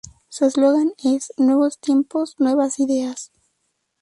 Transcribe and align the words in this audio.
Su 0.29 0.45
eslogan 0.45 0.93
es 1.03 1.31
"Nuevos 1.37 1.77
tiempos, 1.77 2.33
nuevas 2.39 2.79
ideas". 2.79 3.31